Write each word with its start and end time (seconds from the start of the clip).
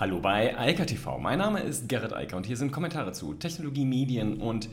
Hallo 0.00 0.18
bei 0.18 0.58
Eika 0.58 0.86
TV. 0.86 1.18
Mein 1.18 1.40
Name 1.40 1.60
ist 1.60 1.86
Gerrit 1.86 2.14
Eiker 2.14 2.38
und 2.38 2.46
hier 2.46 2.56
sind 2.56 2.72
Kommentare 2.72 3.12
zu 3.12 3.34
Technologie, 3.34 3.84
Medien 3.84 4.40
und 4.40 4.70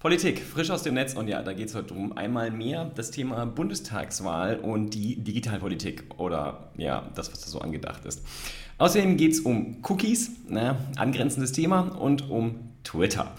Politik. 0.00 0.40
Frisch 0.40 0.70
aus 0.70 0.82
dem 0.82 0.94
Netz 0.94 1.14
und 1.14 1.28
ja, 1.28 1.40
da 1.40 1.52
geht 1.52 1.68
es 1.68 1.76
heute 1.76 1.94
um 1.94 2.16
einmal 2.16 2.50
mehr 2.50 2.90
das 2.96 3.12
Thema 3.12 3.46
Bundestagswahl 3.46 4.56
und 4.56 4.90
die 4.90 5.22
Digitalpolitik 5.22 6.18
oder 6.18 6.72
ja, 6.76 7.08
das, 7.14 7.30
was 7.30 7.42
da 7.42 7.46
so 7.46 7.60
angedacht 7.60 8.04
ist. 8.06 8.26
Außerdem 8.78 9.16
geht 9.16 9.34
es 9.34 9.38
um 9.38 9.76
Cookies, 9.88 10.32
ne, 10.48 10.76
angrenzendes 10.96 11.52
Thema 11.52 11.82
und 11.82 12.28
um 12.28 12.56
Twitter. 12.82 13.36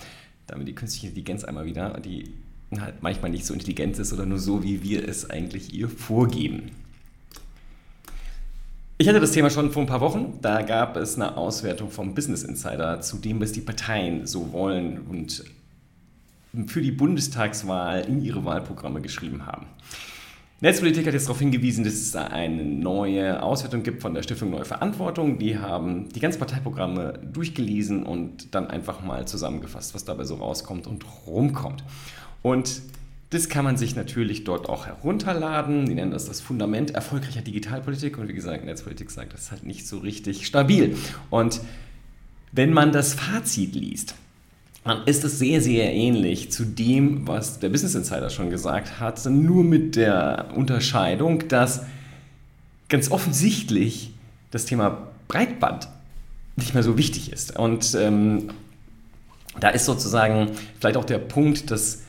Damit 0.47 0.69
die 0.69 0.75
künstliche 0.75 1.07
Intelligenz 1.07 1.43
einmal 1.43 1.65
wieder, 1.65 1.99
die 1.99 2.35
halt 2.79 3.03
manchmal 3.03 3.31
nicht 3.31 3.45
so 3.45 3.53
intelligent 3.53 3.99
ist 3.99 4.13
oder 4.13 4.25
nur 4.25 4.39
so, 4.39 4.63
wie 4.63 4.81
wir 4.81 5.05
es 5.05 5.29
eigentlich 5.29 5.73
ihr 5.73 5.89
vorgeben. 5.89 6.71
Ich 8.99 9.07
hatte 9.07 9.19
das 9.19 9.31
Thema 9.31 9.51
schon 9.51 9.71
vor 9.71 9.83
ein 9.83 9.87
paar 9.87 10.01
Wochen. 10.01 10.39
Da 10.41 10.63
gab 10.63 10.97
es 10.97 11.15
eine 11.15 11.37
Auswertung 11.37 11.91
vom 11.91 12.15
Business 12.15 12.41
Insider 12.41 12.99
zu 12.99 13.17
dem, 13.17 13.39
was 13.39 13.51
die 13.51 13.61
Parteien 13.61 14.25
so 14.25 14.51
wollen 14.51 15.01
und 15.01 15.43
für 16.65 16.81
die 16.81 16.89
Bundestagswahl 16.89 18.05
in 18.05 18.23
ihre 18.23 18.43
Wahlprogramme 18.43 18.99
geschrieben 19.01 19.45
haben. 19.45 19.67
Netzpolitik 20.61 21.05
hat 21.05 21.13
jetzt 21.13 21.27
darauf 21.27 21.37
hingewiesen, 21.37 21.83
dass 21.83 21.93
es 21.93 22.15
eine 22.15 22.63
neue 22.63 23.43
Auswertung 23.43 23.83
gibt 23.83 24.01
von 24.01 24.15
der 24.15 24.23
Stiftung 24.23 24.49
Neue 24.49 24.65
Verantwortung. 24.65 25.37
Die 25.37 25.59
haben 25.59 26.09
die 26.09 26.19
ganzen 26.19 26.39
Parteiprogramme 26.39 27.19
durchgelesen 27.31 28.01
und 28.01 28.55
dann 28.55 28.65
einfach 28.65 29.03
mal 29.03 29.27
zusammengefasst, 29.27 29.93
was 29.93 30.05
dabei 30.05 30.23
so 30.23 30.35
rauskommt 30.35 30.87
und 30.87 31.05
rumkommt. 31.27 31.83
Und 32.41 32.81
das 33.29 33.49
kann 33.49 33.65
man 33.65 33.75
sich 33.75 33.95
natürlich 33.95 34.45
dort 34.45 34.69
auch 34.69 34.85
herunterladen. 34.85 35.85
Die 35.85 35.95
nennen 35.95 36.11
das 36.11 36.25
das 36.25 36.39
Fundament 36.39 36.91
erfolgreicher 36.91 37.41
Digitalpolitik. 37.41 38.17
Und 38.17 38.29
wie 38.29 38.33
gesagt, 38.33 38.63
Netzpolitik 38.63 39.11
sagt, 39.11 39.33
das 39.33 39.43
ist 39.43 39.51
halt 39.51 39.65
nicht 39.65 39.85
so 39.85 39.97
richtig 39.97 40.47
stabil. 40.47 40.95
Und 41.29 41.59
wenn 42.53 42.71
man 42.71 42.93
das 42.93 43.13
Fazit 43.13 43.75
liest, 43.75 44.15
dann 44.85 45.03
ist 45.05 45.25
es 45.25 45.37
sehr, 45.37 45.61
sehr 45.61 45.93
ähnlich 45.93 46.51
zu 46.51 46.63
dem, 46.63 47.27
was 47.27 47.59
der 47.59 47.67
Business 47.67 47.95
Insider 47.95 48.29
schon 48.29 48.49
gesagt 48.49 49.01
hat, 49.01 49.25
nur 49.25 49.65
mit 49.65 49.97
der 49.97 50.51
Unterscheidung, 50.55 51.49
dass 51.49 51.81
ganz 52.87 53.11
offensichtlich 53.11 54.13
das 54.51 54.63
Thema 54.63 55.09
Breitband 55.27 55.89
nicht 56.55 56.73
mehr 56.73 56.83
so 56.83 56.97
wichtig 56.97 57.33
ist. 57.33 57.59
Und 57.59 57.93
ähm, 57.99 58.51
da 59.59 59.69
ist 59.69 59.83
sozusagen 59.83 60.51
vielleicht 60.79 60.95
auch 60.95 61.03
der 61.03 61.19
Punkt, 61.19 61.69
dass 61.69 62.03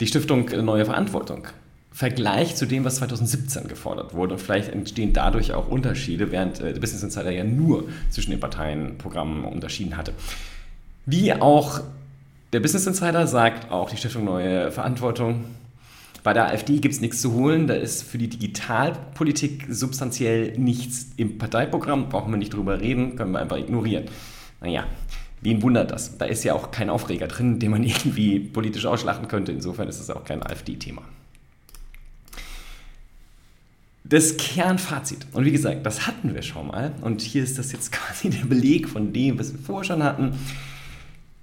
die 0.00 0.06
Stiftung 0.06 0.46
Neue 0.64 0.84
Verantwortung 0.84 1.48
Vergleich 1.90 2.54
zu 2.54 2.66
dem, 2.66 2.84
was 2.84 2.96
2017 2.96 3.66
gefordert 3.66 4.14
wurde. 4.14 4.34
Und 4.34 4.40
vielleicht 4.40 4.68
entstehen 4.68 5.12
dadurch 5.12 5.52
auch 5.52 5.68
Unterschiede, 5.68 6.30
während 6.30 6.60
äh, 6.60 6.72
der 6.72 6.80
Business 6.80 7.02
Insider 7.02 7.32
ja 7.32 7.42
nur 7.42 7.88
zwischen 8.10 8.30
den 8.30 8.38
Parteienprogrammen 8.38 9.44
unterschieden 9.44 9.96
hatte. 9.96 10.12
Wie 11.06 11.32
auch 11.32 11.80
der 12.52 12.60
Business 12.60 12.86
Insider 12.86 13.26
sagt, 13.26 13.72
auch 13.72 13.90
die 13.90 13.96
Stiftung 13.96 14.26
Neue 14.26 14.70
Verantwortung, 14.70 15.44
bei 16.22 16.32
der 16.32 16.46
AfD 16.46 16.78
gibt 16.78 16.94
es 16.94 17.00
nichts 17.00 17.20
zu 17.20 17.32
holen. 17.32 17.66
Da 17.66 17.74
ist 17.74 18.02
für 18.02 18.18
die 18.18 18.28
Digitalpolitik 18.28 19.66
substanziell 19.68 20.56
nichts 20.58 21.08
im 21.16 21.38
Parteiprogramm. 21.38 22.10
Brauchen 22.10 22.30
wir 22.30 22.38
nicht 22.38 22.54
drüber 22.54 22.80
reden, 22.80 23.16
können 23.16 23.32
wir 23.32 23.40
einfach 23.40 23.56
ignorieren. 23.56 24.04
Naja, 24.60 24.86
wen 25.40 25.62
wundert 25.62 25.90
das? 25.90 26.18
Da 26.18 26.24
ist 26.24 26.44
ja 26.44 26.54
auch 26.54 26.70
kein 26.70 26.90
Aufreger 26.90 27.28
drin, 27.28 27.58
den 27.58 27.70
man 27.70 27.82
irgendwie 27.84 28.40
politisch 28.40 28.86
ausschlachten 28.86 29.28
könnte. 29.28 29.52
Insofern 29.52 29.88
ist 29.88 30.00
es 30.00 30.10
auch 30.10 30.24
kein 30.24 30.42
AfD-Thema. 30.42 31.02
Das 34.04 34.38
Kernfazit, 34.38 35.26
und 35.32 35.44
wie 35.44 35.52
gesagt, 35.52 35.84
das 35.84 36.06
hatten 36.06 36.34
wir 36.34 36.40
schon 36.40 36.68
mal, 36.68 36.94
und 37.02 37.20
hier 37.20 37.42
ist 37.42 37.58
das 37.58 37.72
jetzt 37.72 37.92
quasi 37.92 38.30
der 38.30 38.46
Beleg 38.46 38.88
von 38.88 39.12
dem, 39.12 39.38
was 39.38 39.52
wir 39.52 39.60
vorher 39.60 39.84
schon 39.84 40.02
hatten. 40.02 40.38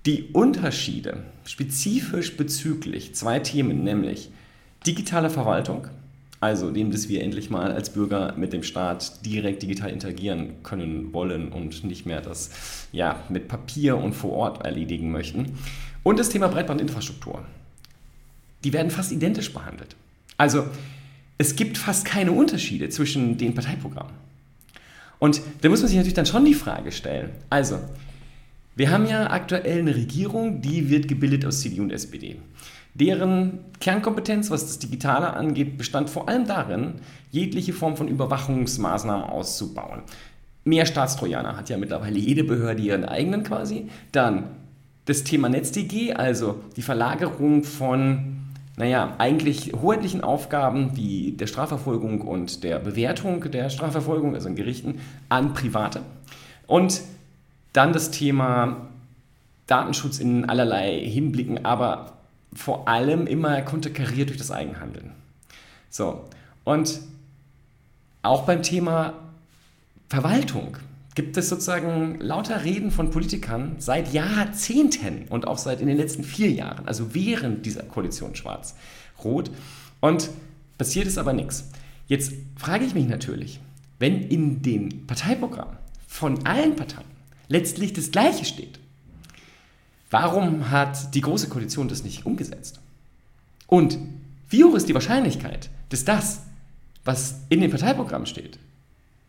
Die 0.05 0.29
Unterschiede 0.33 1.23
spezifisch 1.45 2.37
bezüglich 2.37 3.15
zwei 3.15 3.39
Themen, 3.39 3.83
nämlich 3.83 4.29
digitale 4.85 5.29
Verwaltung 5.29 5.87
also 6.45 6.69
dem, 6.69 6.91
dass 6.91 7.09
wir 7.09 7.23
endlich 7.23 7.49
mal 7.49 7.71
als 7.71 7.89
Bürger 7.89 8.35
mit 8.37 8.53
dem 8.53 8.61
Staat 8.61 9.25
direkt 9.25 9.63
digital 9.63 9.89
interagieren 9.89 10.61
können 10.61 11.11
wollen 11.11 11.51
und 11.51 11.83
nicht 11.83 12.05
mehr 12.05 12.21
das 12.21 12.51
ja, 12.91 13.23
mit 13.29 13.47
Papier 13.47 13.97
und 13.97 14.13
vor 14.13 14.31
Ort 14.31 14.63
erledigen 14.63 15.11
möchten. 15.11 15.57
Und 16.03 16.19
das 16.19 16.29
Thema 16.29 16.47
Breitbandinfrastruktur. 16.47 17.43
Die 18.63 18.73
werden 18.73 18.91
fast 18.91 19.11
identisch 19.11 19.51
behandelt. 19.51 19.95
Also 20.37 20.65
es 21.39 21.55
gibt 21.55 21.79
fast 21.79 22.05
keine 22.05 22.31
Unterschiede 22.31 22.89
zwischen 22.89 23.37
den 23.39 23.55
Parteiprogrammen. 23.55 24.13
Und 25.17 25.41
da 25.61 25.69
muss 25.69 25.79
man 25.79 25.87
sich 25.87 25.97
natürlich 25.97 26.13
dann 26.13 26.27
schon 26.27 26.45
die 26.45 26.53
Frage 26.53 26.91
stellen. 26.91 27.31
Also, 27.49 27.79
wir 28.75 28.91
haben 28.91 29.07
ja 29.07 29.31
aktuell 29.31 29.79
eine 29.79 29.95
Regierung, 29.95 30.61
die 30.61 30.89
wird 30.89 31.07
gebildet 31.07 31.43
aus 31.45 31.61
CDU 31.61 31.81
und 31.81 31.91
SPD. 31.91 32.35
Deren 32.95 33.59
Kernkompetenz, 33.81 34.49
was 34.49 34.67
das 34.67 34.79
Digitale 34.79 35.33
angeht, 35.33 35.77
bestand 35.77 36.09
vor 36.09 36.29
allem 36.29 36.47
darin, 36.47 36.93
jegliche 37.29 37.73
Form 37.73 37.97
von 37.97 38.07
Überwachungsmaßnahmen 38.07 39.25
auszubauen. 39.25 40.01
Mehr 40.63 40.85
Staatstrojaner 40.85 41.57
hat 41.57 41.69
ja 41.69 41.77
mittlerweile 41.77 42.17
jede 42.17 42.45
Behörde 42.45 42.81
ihren 42.81 43.03
eigenen 43.03 43.43
quasi. 43.43 43.89
Dann 44.13 44.45
das 45.03 45.25
Thema 45.25 45.49
NetzDG, 45.49 46.13
also 46.13 46.55
die 46.77 46.81
Verlagerung 46.81 47.65
von, 47.65 48.37
naja, 48.77 49.13
eigentlich 49.17 49.73
hoheitlichen 49.73 50.21
Aufgaben 50.21 50.95
wie 50.95 51.33
der 51.33 51.47
Strafverfolgung 51.47 52.21
und 52.21 52.63
der 52.63 52.79
Bewertung 52.79 53.51
der 53.51 53.69
Strafverfolgung, 53.69 54.35
also 54.35 54.47
in 54.47 54.55
Gerichten, 54.55 54.99
an 55.27 55.53
Private. 55.53 55.99
Und 56.65 57.01
dann 57.73 57.91
das 57.91 58.09
Thema 58.09 58.87
Datenschutz 59.67 60.19
in 60.19 60.45
allerlei 60.45 60.97
Hinblicken, 60.97 61.65
aber 61.65 62.14
vor 62.55 62.87
allem 62.87 63.27
immer 63.27 63.61
konterkariert 63.61 64.29
durch 64.29 64.39
das 64.39 64.51
Eigenhandeln. 64.51 65.11
So, 65.89 66.25
und 66.63 66.99
auch 68.21 68.45
beim 68.45 68.63
Thema 68.63 69.13
Verwaltung 70.09 70.77
gibt 71.15 71.37
es 71.37 71.49
sozusagen 71.49 72.19
lauter 72.19 72.63
Reden 72.63 72.91
von 72.91 73.11
Politikern 73.11 73.75
seit 73.79 74.13
Jahrzehnten 74.13 75.27
und 75.29 75.47
auch 75.47 75.57
seit 75.57 75.79
in 75.79 75.87
den 75.87 75.97
letzten 75.97 76.23
vier 76.23 76.51
Jahren, 76.51 76.87
also 76.87 77.13
während 77.13 77.65
dieser 77.65 77.83
Koalition 77.83 78.35
Schwarz-Rot. 78.35 79.51
Und 80.01 80.29
passiert 80.77 81.07
ist 81.07 81.17
aber 81.17 81.33
nichts. 81.33 81.69
Jetzt 82.07 82.33
frage 82.57 82.85
ich 82.85 82.93
mich 82.93 83.07
natürlich, 83.07 83.59
wenn 83.99 84.21
in 84.23 84.61
den 84.61 85.07
Parteiprogrammen 85.07 85.77
von 86.07 86.45
allen 86.45 86.75
Parteien 86.75 87.07
letztlich 87.47 87.93
das 87.93 88.11
Gleiche 88.11 88.45
steht, 88.45 88.79
Warum 90.09 90.69
hat 90.69 91.13
die 91.15 91.21
Große 91.21 91.49
Koalition 91.49 91.87
das 91.87 92.03
nicht 92.03 92.25
umgesetzt? 92.25 92.79
Und 93.67 93.97
wie 94.49 94.63
hoch 94.63 94.75
ist 94.75 94.87
die 94.87 94.93
Wahrscheinlichkeit, 94.93 95.69
dass 95.89 96.05
das, 96.05 96.41
was 97.03 97.41
in 97.49 97.61
dem 97.61 97.71
Parteiprogramm 97.71 98.25
steht, 98.25 98.59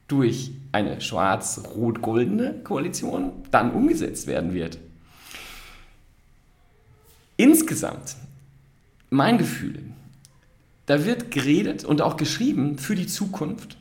durch 0.09 0.53
eine 0.73 1.01
schwarz-rot-goldene 1.01 2.61
Koalition 2.63 3.33
dann 3.51 3.73
umgesetzt 3.73 4.27
werden 4.27 4.53
wird? 4.53 4.79
Insgesamt, 7.37 8.17
mein 9.11 9.39
Gefühl, 9.39 9.83
da 10.87 11.05
wird 11.05 11.31
geredet 11.31 11.85
und 11.85 12.01
auch 12.01 12.17
geschrieben 12.17 12.79
für 12.79 12.95
die 12.95 13.07
Zukunft, 13.07 13.77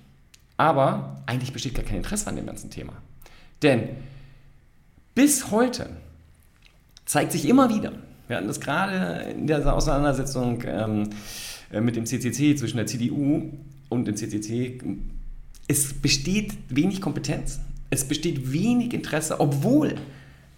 aber 0.57 1.21
eigentlich 1.25 1.53
besteht 1.53 1.75
gar 1.75 1.85
kein 1.85 1.97
Interesse 1.97 2.27
an 2.27 2.35
dem 2.35 2.45
ganzen 2.45 2.71
Thema. 2.71 2.93
Denn 3.61 3.89
bis 5.13 5.51
heute 5.51 5.89
zeigt 7.05 7.31
sich 7.31 7.47
immer 7.47 7.69
wieder. 7.69 7.93
Wir 8.27 8.37
hatten 8.37 8.47
das 8.47 8.59
gerade 8.59 9.29
in 9.31 9.47
der 9.47 9.73
Auseinandersetzung 9.73 10.63
ähm, 10.65 11.09
äh, 11.71 11.81
mit 11.81 11.95
dem 11.95 12.05
CCC 12.05 12.55
zwischen 12.55 12.77
der 12.77 12.87
CDU 12.87 13.51
und 13.89 14.05
dem 14.05 14.15
CCC. 14.15 14.79
Es 15.67 15.93
besteht 15.93 16.53
wenig 16.69 17.01
Kompetenz. 17.01 17.59
Es 17.89 18.03
besteht 18.03 18.51
wenig 18.51 18.93
Interesse, 18.93 19.39
obwohl 19.39 19.95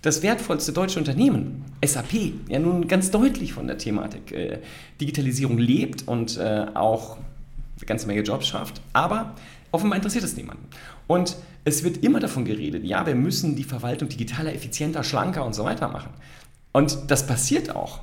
das 0.02 0.22
wertvollste 0.22 0.72
deutsche 0.72 1.00
Unternehmen, 1.00 1.66
SAP, 1.84 2.14
ja 2.48 2.60
nun 2.60 2.88
ganz 2.88 3.12
deutlich 3.12 3.54
von 3.54 3.68
der 3.68 3.78
Thematik 3.78 4.32
äh, 4.32 4.60
Digitalisierung 5.02 5.58
lebt 5.58 6.08
und 6.08 6.38
äh, 6.38 6.68
auch 6.74 7.18
eine 7.18 7.86
ganze 7.86 8.08
Menge 8.08 8.22
Jobs 8.22 8.48
schafft. 8.48 8.82
Aber 8.94 9.36
offenbar 9.72 9.98
interessiert 9.98 10.24
es 10.24 10.38
niemanden. 10.38 10.66
Und 11.08 11.36
es 11.66 11.84
wird 11.84 12.04
immer 12.04 12.20
davon 12.20 12.46
geredet, 12.46 12.86
ja, 12.86 13.06
wir 13.06 13.16
müssen 13.16 13.56
die 13.56 13.64
Verwaltung 13.64 14.08
digitaler, 14.08 14.54
effizienter, 14.54 15.04
schlanker 15.04 15.46
und 15.46 15.54
so 15.54 15.66
weiter 15.66 15.90
machen. 15.90 16.12
Und 16.78 17.10
das 17.10 17.26
passiert 17.26 17.76
auch 17.76 18.02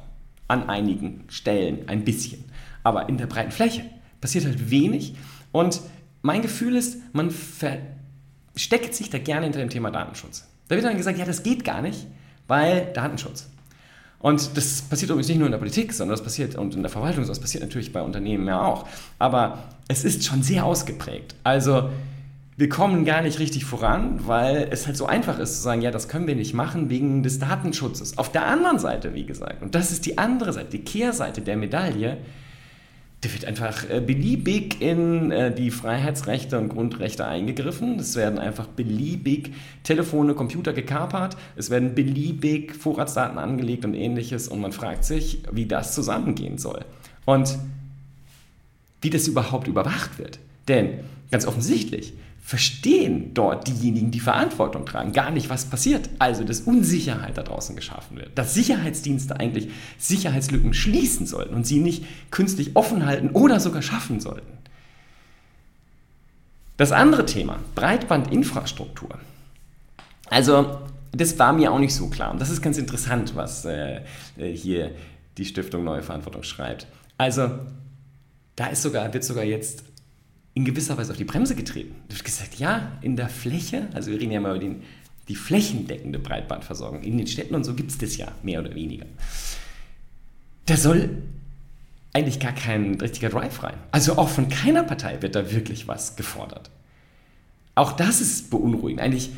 an 0.48 0.68
einigen 0.68 1.26
Stellen 1.28 1.88
ein 1.88 2.04
bisschen. 2.04 2.42
Aber 2.82 3.08
in 3.08 3.18
der 3.18 3.26
breiten 3.26 3.52
Fläche 3.52 3.84
passiert 4.20 4.46
halt 4.46 4.68
wenig. 4.68 5.14
Und 5.52 5.80
mein 6.22 6.42
Gefühl 6.42 6.74
ist, 6.74 6.96
man 7.12 7.30
versteckt 7.30 8.96
sich 8.96 9.10
da 9.10 9.18
gerne 9.18 9.44
hinter 9.44 9.60
dem 9.60 9.70
Thema 9.70 9.92
Datenschutz. 9.92 10.48
Da 10.66 10.74
wird 10.74 10.84
dann 10.84 10.96
gesagt, 10.96 11.18
ja, 11.18 11.24
das 11.24 11.44
geht 11.44 11.62
gar 11.62 11.82
nicht, 11.82 12.04
weil 12.48 12.92
Datenschutz. 12.94 13.48
Und 14.18 14.56
das 14.56 14.82
passiert 14.82 15.08
übrigens 15.12 15.28
nicht 15.28 15.38
nur 15.38 15.46
in 15.46 15.52
der 15.52 15.58
Politik, 15.58 15.92
sondern 15.92 16.16
das 16.16 16.24
passiert 16.24 16.56
und 16.56 16.74
in 16.74 16.82
der 16.82 16.90
Verwaltung, 16.90 17.24
das 17.24 17.38
passiert 17.38 17.62
natürlich 17.62 17.92
bei 17.92 18.02
Unternehmen 18.02 18.48
ja 18.48 18.60
auch. 18.60 18.88
Aber 19.20 19.68
es 19.86 20.02
ist 20.02 20.24
schon 20.24 20.42
sehr 20.42 20.64
ausgeprägt. 20.64 21.36
Also 21.44 21.90
wir 22.56 22.68
kommen 22.68 23.04
gar 23.04 23.22
nicht 23.22 23.40
richtig 23.40 23.64
voran, 23.64 24.20
weil 24.26 24.68
es 24.70 24.86
halt 24.86 24.96
so 24.96 25.06
einfach 25.06 25.38
ist 25.38 25.56
zu 25.56 25.62
sagen, 25.62 25.82
ja, 25.82 25.90
das 25.90 26.08
können 26.08 26.26
wir 26.26 26.36
nicht 26.36 26.54
machen 26.54 26.88
wegen 26.88 27.22
des 27.22 27.40
Datenschutzes. 27.40 28.16
Auf 28.16 28.30
der 28.30 28.46
anderen 28.46 28.78
Seite, 28.78 29.14
wie 29.14 29.26
gesagt, 29.26 29.62
und 29.62 29.74
das 29.74 29.90
ist 29.90 30.06
die 30.06 30.18
andere 30.18 30.52
Seite, 30.52 30.70
die 30.70 30.84
Kehrseite 30.84 31.40
der 31.40 31.56
Medaille, 31.56 32.18
da 33.24 33.32
wird 33.32 33.46
einfach 33.46 33.88
äh, 33.88 34.00
beliebig 34.00 34.82
in 34.82 35.30
äh, 35.30 35.52
die 35.52 35.70
Freiheitsrechte 35.70 36.58
und 36.58 36.68
Grundrechte 36.68 37.24
eingegriffen. 37.24 37.98
Es 37.98 38.16
werden 38.16 38.38
einfach 38.38 38.66
beliebig 38.66 39.52
Telefone, 39.82 40.34
Computer 40.34 40.74
gekapert. 40.74 41.36
Es 41.56 41.70
werden 41.70 41.94
beliebig 41.94 42.74
Vorratsdaten 42.74 43.38
angelegt 43.38 43.86
und 43.86 43.94
ähnliches. 43.94 44.46
Und 44.46 44.60
man 44.60 44.72
fragt 44.72 45.04
sich, 45.04 45.42
wie 45.50 45.64
das 45.64 45.94
zusammengehen 45.94 46.58
soll. 46.58 46.84
Und 47.24 47.58
wie 49.00 49.10
das 49.10 49.26
überhaupt 49.26 49.68
überwacht 49.68 50.18
wird. 50.18 50.38
Denn 50.68 51.00
ganz 51.30 51.46
offensichtlich, 51.46 52.12
verstehen 52.46 53.32
dort 53.32 53.66
diejenigen, 53.68 54.10
die 54.10 54.20
Verantwortung 54.20 54.84
tragen, 54.84 55.14
gar 55.14 55.30
nicht, 55.30 55.48
was 55.48 55.64
passiert. 55.64 56.10
Also, 56.18 56.44
dass 56.44 56.60
Unsicherheit 56.60 57.38
da 57.38 57.42
draußen 57.42 57.74
geschaffen 57.74 58.18
wird. 58.18 58.36
Dass 58.36 58.52
Sicherheitsdienste 58.52 59.40
eigentlich 59.40 59.70
Sicherheitslücken 59.96 60.74
schließen 60.74 61.26
sollten 61.26 61.54
und 61.54 61.66
sie 61.66 61.80
nicht 61.80 62.04
künstlich 62.30 62.76
offen 62.76 63.06
halten 63.06 63.30
oder 63.30 63.60
sogar 63.60 63.80
schaffen 63.80 64.20
sollten. 64.20 64.58
Das 66.76 66.92
andere 66.92 67.24
Thema, 67.24 67.60
Breitbandinfrastruktur. 67.74 69.18
Also, 70.26 70.80
das 71.12 71.38
war 71.38 71.54
mir 71.54 71.72
auch 71.72 71.78
nicht 71.78 71.94
so 71.94 72.10
klar. 72.10 72.30
Und 72.30 72.42
das 72.42 72.50
ist 72.50 72.60
ganz 72.60 72.76
interessant, 72.76 73.34
was 73.36 73.64
äh, 73.64 74.02
äh 74.36 74.54
hier 74.54 74.90
die 75.38 75.46
Stiftung 75.46 75.82
Neue 75.82 76.02
Verantwortung 76.02 76.42
schreibt. 76.42 76.88
Also, 77.16 77.58
da 78.54 78.66
ist 78.66 78.82
sogar, 78.82 79.14
wird 79.14 79.24
sogar 79.24 79.44
jetzt 79.44 79.84
in 80.54 80.64
gewisser 80.64 80.96
Weise 80.96 81.12
auf 81.12 81.18
die 81.18 81.24
Bremse 81.24 81.56
getreten. 81.56 81.94
Du 82.08 82.14
hast 82.14 82.24
gesagt, 82.24 82.54
ja, 82.56 82.92
in 83.02 83.16
der 83.16 83.28
Fläche, 83.28 83.88
also 83.92 84.10
wir 84.10 84.20
reden 84.20 84.32
ja 84.32 84.40
mal 84.40 84.50
über 84.50 84.60
den, 84.60 84.82
die 85.28 85.34
flächendeckende 85.34 86.18
Breitbandversorgung, 86.18 87.02
in 87.02 87.18
den 87.18 87.26
Städten 87.26 87.54
und 87.54 87.64
so 87.64 87.74
gibt 87.74 87.90
es 87.90 87.98
das 87.98 88.16
ja, 88.16 88.28
mehr 88.42 88.60
oder 88.60 88.74
weniger. 88.74 89.06
Da 90.66 90.76
soll 90.76 91.22
eigentlich 92.12 92.38
gar 92.38 92.52
kein 92.52 92.94
richtiger 93.00 93.28
Drive 93.28 93.62
rein. 93.62 93.74
Also 93.90 94.16
auch 94.16 94.28
von 94.28 94.48
keiner 94.48 94.84
Partei 94.84 95.20
wird 95.20 95.34
da 95.34 95.50
wirklich 95.50 95.88
was 95.88 96.14
gefordert. 96.14 96.70
Auch 97.74 97.92
das 97.92 98.20
ist 98.20 98.50
beunruhigend. 98.50 99.00
Eigentlich 99.00 99.30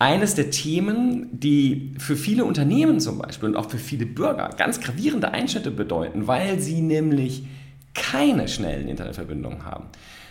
eines 0.00 0.34
der 0.34 0.50
Themen, 0.50 1.28
die 1.32 1.94
für 1.98 2.16
viele 2.16 2.44
Unternehmen 2.44 2.98
zum 3.00 3.18
Beispiel 3.18 3.48
und 3.48 3.56
auch 3.56 3.70
für 3.70 3.78
viele 3.78 4.04
Bürger 4.04 4.50
ganz 4.56 4.80
gravierende 4.80 5.30
Einschnitte 5.30 5.70
bedeuten, 5.70 6.26
weil 6.26 6.58
sie 6.58 6.82
nämlich 6.82 7.44
keine 7.96 8.48
schnellen 8.48 8.88
Internetverbindungen 8.88 9.64
haben 9.64 9.86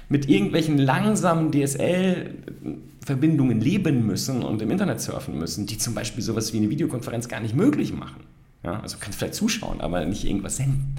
mit 0.10 0.28
irgendwelchen 0.30 0.78
langsamen 0.78 1.52
DSL-Verbindungen 1.52 3.60
leben 3.60 4.06
müssen 4.06 4.44
und 4.44 4.62
im 4.62 4.70
Internet 4.72 5.02
surfen 5.02 5.40
müssen, 5.40 5.66
die 5.66 5.78
zum 5.78 5.96
Beispiel 5.96 6.24
sowas 6.24 6.54
wie 6.54 6.58
eine 6.58 6.70
Videokonferenz 6.70 7.28
gar 7.28 7.40
nicht 7.40 7.56
möglich 7.56 7.92
machen. 7.94 8.24
Ja, 8.64 8.80
also 8.80 8.98
kannst 9.00 9.20
vielleicht 9.20 9.36
zuschauen, 9.36 9.82
aber 9.82 10.06
nicht 10.06 10.26
irgendwas 10.26 10.56
senden. 10.58 10.96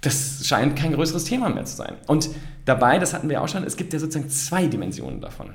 Das 0.00 0.46
scheint 0.46 0.76
kein 0.76 0.92
größeres 0.92 1.24
Thema 1.24 1.48
mehr 1.48 1.64
zu 1.64 1.76
sein. 1.76 1.94
Und 2.06 2.30
dabei, 2.64 2.98
das 2.98 3.14
hatten 3.14 3.28
wir 3.28 3.42
auch 3.42 3.48
schon, 3.48 3.64
es 3.64 3.76
gibt 3.76 3.92
ja 3.92 3.98
sozusagen 3.98 4.30
zwei 4.30 4.66
Dimensionen 4.66 5.20
davon. 5.20 5.50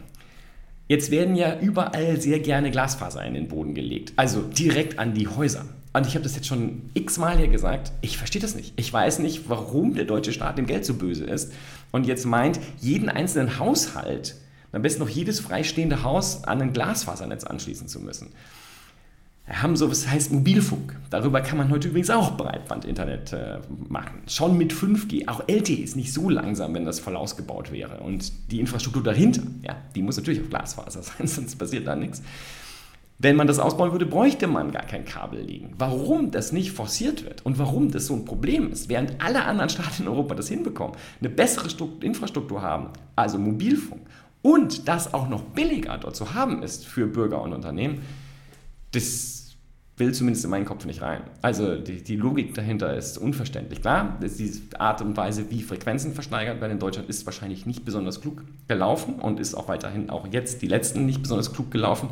Jetzt 0.87 1.11
werden 1.11 1.35
ja 1.35 1.59
überall 1.59 2.21
sehr 2.21 2.39
gerne 2.39 2.71
Glasfaser 2.71 3.25
in 3.25 3.33
den 3.33 3.49
Boden 3.49 3.73
gelegt, 3.73 4.13
also 4.15 4.41
direkt 4.41 4.99
an 4.99 5.13
die 5.13 5.27
Häuser. 5.27 5.65
Und 5.97 6.05
ich 6.05 6.13
habe 6.13 6.21
das 6.21 6.35
jetzt 6.35 6.45
schon 6.45 6.91
x-mal 6.93 7.37
hier 7.37 7.47
gesagt, 7.47 7.91
ich 8.01 8.19
verstehe 8.19 8.39
das 8.39 8.53
nicht. 8.53 8.71
Ich 8.75 8.93
weiß 8.93 9.17
nicht, 9.17 9.49
warum 9.49 9.95
der 9.95 10.05
deutsche 10.05 10.31
Staat 10.31 10.59
dem 10.59 10.67
Geld 10.67 10.85
so 10.85 10.93
böse 10.93 11.25
ist 11.25 11.51
und 11.91 12.05
jetzt 12.05 12.23
meint, 12.23 12.59
jeden 12.79 13.09
einzelnen 13.09 13.57
Haushalt, 13.57 14.35
am 14.71 14.83
besten 14.83 14.99
noch 14.99 15.09
jedes 15.09 15.39
freistehende 15.39 16.03
Haus 16.03 16.43
an 16.43 16.61
ein 16.61 16.71
Glasfasernetz 16.71 17.45
anschließen 17.45 17.87
zu 17.87 17.99
müssen. 17.99 18.27
Wir 19.47 19.63
haben 19.63 19.75
so, 19.75 19.89
was 19.89 20.07
heißt 20.07 20.31
Mobilfunk. 20.31 20.95
Darüber 21.09 21.41
kann 21.41 21.57
man 21.57 21.71
heute 21.71 21.87
übrigens 21.87 22.11
auch 22.11 22.37
Breitbandinternet 22.37 23.33
äh, 23.33 23.59
machen. 23.89 24.21
Schon 24.27 24.55
mit 24.55 24.73
5G. 24.73 25.27
Auch 25.27 25.47
LTE 25.47 25.81
ist 25.81 25.95
nicht 25.95 26.13
so 26.13 26.29
langsam, 26.29 26.75
wenn 26.75 26.85
das 26.85 26.99
voll 26.99 27.15
ausgebaut 27.15 27.71
wäre. 27.71 28.01
Und 28.01 28.51
die 28.51 28.59
Infrastruktur 28.59 29.01
dahinter, 29.01 29.41
ja, 29.63 29.75
die 29.95 30.03
muss 30.03 30.17
natürlich 30.17 30.41
auf 30.41 30.49
Glasfaser 30.49 31.01
sein, 31.17 31.25
sonst 31.25 31.55
passiert 31.55 31.87
da 31.87 31.95
nichts. 31.95 32.21
Wenn 33.19 33.35
man 33.35 33.47
das 33.47 33.57
ausbauen 33.57 33.91
würde, 33.91 34.05
bräuchte 34.05 34.45
man 34.45 34.71
gar 34.71 34.83
kein 34.83 35.03
Kabel 35.03 35.41
liegen. 35.41 35.73
Warum 35.79 36.29
das 36.29 36.51
nicht 36.51 36.71
forciert 36.71 37.25
wird 37.25 37.43
und 37.45 37.57
warum 37.57 37.91
das 37.91 38.05
so 38.05 38.13
ein 38.13 38.25
Problem 38.25 38.71
ist, 38.71 38.89
während 38.89 39.23
alle 39.23 39.45
anderen 39.45 39.69
Staaten 39.69 40.03
in 40.03 40.07
Europa 40.07 40.35
das 40.35 40.49
hinbekommen, 40.49 40.95
eine 41.19 41.29
bessere 41.29 41.67
Infrastruktur 42.01 42.61
haben, 42.61 42.89
also 43.15 43.39
Mobilfunk, 43.39 44.01
und 44.43 44.87
das 44.87 45.13
auch 45.15 45.27
noch 45.29 45.41
billiger 45.41 45.97
dort 45.97 46.15
zu 46.15 46.35
haben 46.35 46.61
ist 46.61 46.85
für 46.85 47.07
Bürger 47.07 47.41
und 47.41 47.53
Unternehmen, 47.53 48.01
das 48.91 49.55
will 49.97 50.13
zumindest 50.13 50.45
in 50.45 50.51
meinen 50.51 50.65
Kopf 50.65 50.85
nicht 50.85 51.01
rein. 51.01 51.21
Also 51.41 51.75
die, 51.75 52.03
die 52.03 52.15
Logik 52.15 52.53
dahinter 52.53 52.95
ist 52.95 53.17
unverständlich. 53.17 53.81
Klar, 53.81 54.19
diese 54.21 54.61
Art 54.79 55.01
und 55.01 55.17
Weise, 55.17 55.49
wie 55.49 55.63
Frequenzen 55.63 56.13
versteigert 56.13 56.61
werden 56.61 56.73
in 56.73 56.79
Deutschland, 56.79 57.09
ist 57.09 57.25
wahrscheinlich 57.25 57.65
nicht 57.65 57.83
besonders 57.83 58.21
klug 58.21 58.43
gelaufen 58.67 59.15
und 59.15 59.39
ist 59.39 59.55
auch 59.55 59.67
weiterhin, 59.67 60.11
auch 60.11 60.27
jetzt 60.31 60.61
die 60.61 60.67
letzten, 60.67 61.07
nicht 61.07 61.23
besonders 61.23 61.51
klug 61.51 61.71
gelaufen. 61.71 62.09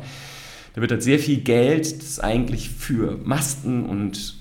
Da 0.76 0.82
wird 0.82 0.90
halt 0.90 1.02
sehr 1.02 1.18
viel 1.18 1.38
Geld, 1.38 2.02
das 2.02 2.20
eigentlich 2.20 2.68
für 2.68 3.18
Masten 3.24 3.86
und 3.86 4.36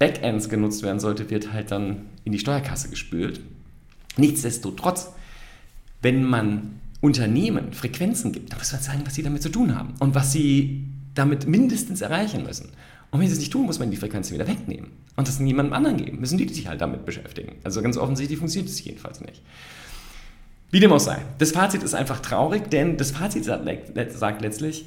Backends 0.00 0.48
genutzt 0.48 0.82
werden 0.82 0.98
sollte, 0.98 1.30
wird 1.30 1.52
halt 1.52 1.70
dann 1.70 2.06
in 2.24 2.32
die 2.32 2.40
Steuerkasse 2.40 2.90
gespült. 2.90 3.40
Nichtsdestotrotz, 4.16 5.12
wenn 6.02 6.24
man 6.24 6.80
Unternehmen 7.00 7.72
Frequenzen 7.72 8.32
gibt, 8.32 8.50
dann 8.50 8.58
muss 8.58 8.72
man 8.72 8.82
sagen, 8.82 9.02
was 9.04 9.14
sie 9.14 9.22
damit 9.22 9.40
zu 9.40 9.50
tun 9.50 9.76
haben 9.76 9.94
und 10.00 10.16
was 10.16 10.32
sie 10.32 10.82
damit 11.14 11.46
mindestens 11.46 12.00
erreichen 12.00 12.42
müssen. 12.42 12.70
Und 13.12 13.20
wenn 13.20 13.28
sie 13.28 13.34
es 13.34 13.38
nicht 13.38 13.52
tun, 13.52 13.66
muss 13.66 13.78
man 13.78 13.92
die 13.92 13.96
Frequenzen 13.96 14.34
wieder 14.34 14.48
wegnehmen 14.48 14.90
und 15.14 15.28
das 15.28 15.38
niemandem 15.38 15.74
anderen 15.74 15.96
geben. 15.96 16.18
Müssen 16.18 16.38
die 16.38 16.48
sich 16.52 16.66
halt 16.66 16.80
damit 16.80 17.06
beschäftigen. 17.06 17.52
Also 17.62 17.82
ganz 17.82 17.96
offensichtlich 17.96 18.40
funktioniert 18.40 18.68
es 18.68 18.82
jedenfalls 18.82 19.20
nicht. 19.20 19.42
Wie 20.72 20.80
dem 20.80 20.90
auch 20.90 20.98
sei. 20.98 21.18
Das 21.38 21.52
Fazit 21.52 21.84
ist 21.84 21.94
einfach 21.94 22.18
traurig, 22.18 22.68
denn 22.68 22.96
das 22.96 23.12
Fazit 23.12 23.44
sagt 23.44 24.42
letztlich, 24.42 24.86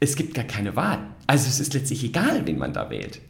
es 0.00 0.16
gibt 0.16 0.34
gar 0.34 0.44
keine 0.44 0.76
Wahl. 0.76 1.00
Also 1.26 1.48
es 1.48 1.60
ist 1.60 1.74
letztlich 1.74 2.04
egal, 2.04 2.46
wen 2.46 2.58
man 2.58 2.72
da 2.72 2.90
wählt. 2.90 3.20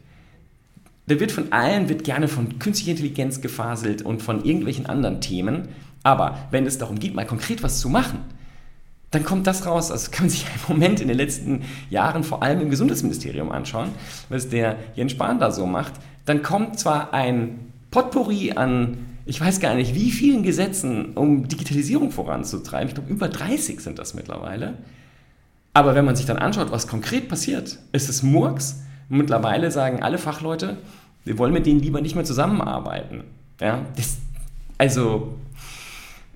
Da 1.07 1.19
wird 1.19 1.31
von 1.31 1.51
allen, 1.51 1.89
wird 1.89 2.03
gerne 2.03 2.27
von 2.27 2.59
künstlicher 2.59 2.91
Intelligenz 2.91 3.41
gefaselt 3.41 4.03
und 4.03 4.21
von 4.21 4.45
irgendwelchen 4.45 4.85
anderen 4.85 5.21
Themen. 5.21 5.69
Aber 6.03 6.37
wenn 6.51 6.65
es 6.65 6.77
darum 6.77 6.99
geht, 6.99 7.15
mal 7.15 7.25
konkret 7.25 7.63
was 7.63 7.79
zu 7.79 7.89
machen, 7.89 8.19
dann 9.11 9.23
kommt 9.23 9.47
das 9.47 9.65
raus. 9.65 9.91
Also 9.91 10.11
kann 10.11 10.25
man 10.25 10.29
sich 10.29 10.45
einen 10.45 10.61
Moment 10.67 11.01
in 11.01 11.07
den 11.07 11.17
letzten 11.17 11.63
Jahren 11.89 12.23
vor 12.23 12.43
allem 12.43 12.61
im 12.61 12.69
Gesundheitsministerium 12.69 13.51
anschauen, 13.51 13.89
was 14.29 14.49
der 14.49 14.77
Jens 14.95 15.13
Spahn 15.13 15.39
da 15.39 15.51
so 15.51 15.65
macht. 15.65 15.93
Dann 16.25 16.43
kommt 16.43 16.79
zwar 16.79 17.13
ein 17.13 17.71
Potpourri 17.89 18.51
an, 18.51 18.97
ich 19.25 19.41
weiß 19.41 19.59
gar 19.59 19.73
nicht, 19.75 19.95
wie 19.95 20.11
vielen 20.11 20.43
Gesetzen, 20.43 21.13
um 21.15 21.47
Digitalisierung 21.47 22.11
voranzutreiben. 22.11 22.87
Ich 22.87 22.93
glaube, 22.93 23.11
über 23.11 23.29
30 23.29 23.79
sind 23.79 23.99
das 23.99 24.13
mittlerweile. 24.13 24.77
Aber 25.73 25.95
wenn 25.95 26.05
man 26.05 26.15
sich 26.15 26.25
dann 26.25 26.37
anschaut, 26.37 26.71
was 26.71 26.87
konkret 26.87 27.29
passiert, 27.29 27.79
ist 27.91 28.09
es 28.09 28.23
Murks. 28.23 28.81
Mittlerweile 29.07 29.71
sagen 29.71 30.03
alle 30.03 30.17
Fachleute, 30.17 30.77
wir 31.25 31.37
wollen 31.37 31.53
mit 31.53 31.65
denen 31.65 31.79
lieber 31.79 32.01
nicht 32.01 32.15
mehr 32.15 32.25
zusammenarbeiten. 32.25 33.23
Ja, 33.59 33.85
das, 33.95 34.17
also 34.77 35.35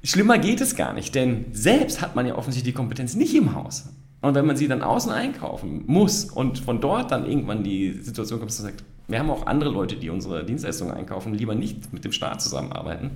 schlimmer 0.04 0.38
geht 0.38 0.62
es 0.62 0.76
gar 0.76 0.94
nicht, 0.94 1.16
denn 1.16 1.46
selbst 1.52 2.02
hat 2.02 2.16
man 2.16 2.28
ja 2.28 2.36
offensichtlich 2.36 2.74
die 2.74 2.78
Kompetenz 2.78 3.16
nicht 3.16 3.36
im 3.36 3.56
Haus. 3.56 3.90
Und 4.22 4.36
wenn 4.36 4.46
man 4.46 4.56
sie 4.56 4.68
dann 4.68 4.82
außen 4.82 5.12
einkaufen 5.12 5.84
muss 5.86 6.26
und 6.26 6.60
von 6.60 6.80
dort 6.80 7.12
dann 7.12 7.26
irgendwann 7.26 7.64
die 7.64 7.92
Situation 7.92 8.40
kommt, 8.40 8.52
dass 8.52 8.60
man 8.60 8.72
sagt, 8.72 8.84
wir 9.08 9.20
haben 9.20 9.30
auch 9.30 9.48
andere 9.48 9.70
Leute, 9.70 9.98
die 9.98 10.10
unsere 10.10 10.46
Dienstleistungen 10.46 10.94
einkaufen, 10.94 11.34
lieber 11.34 11.56
nicht 11.56 11.92
mit 11.92 12.06
dem 12.06 12.14
Staat 12.14 12.42
zusammenarbeiten, 12.42 13.12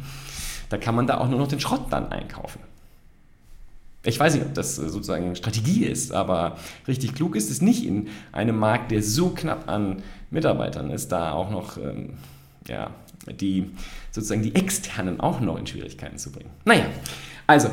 da 0.70 0.78
kann 0.78 0.96
man 0.96 1.08
da 1.08 1.20
auch 1.20 1.30
nur 1.30 1.40
noch 1.40 1.48
den 1.48 1.62
Schrott 1.62 1.86
dann 1.92 2.12
einkaufen. 2.12 2.60
Ich 4.08 4.20
weiß 4.20 4.36
nicht, 4.36 4.46
ob 4.46 4.54
das 4.54 4.80
äh, 4.80 4.88
sozusagen 4.88 5.36
Strategie 5.36 5.84
ist, 5.84 6.14
aber 6.14 6.58
richtig 6.88 7.14
klug 7.14 7.36
ist 7.36 7.52
es 7.52 7.62
nicht 7.62 7.86
in 7.86 8.08
einem 8.32 8.58
Markt, 8.58 8.92
der 8.92 9.04
so 9.04 9.30
knapp 9.30 9.68
an 9.68 10.02
Mitarbeitern 10.32 10.90
ist, 10.92 11.12
da 11.12 11.34
auch 11.34 11.50
noch 11.50 11.78
ähm, 11.78 12.14
ja, 12.68 12.92
die 13.40 13.70
sozusagen 14.12 14.44
die 14.44 14.56
externen 14.56 15.20
auch 15.20 15.42
noch 15.42 15.58
in 15.60 15.68
Schwierigkeiten 15.68 16.18
zu 16.18 16.32
bringen. 16.32 16.50
Naja, 16.64 16.86
also 17.48 17.70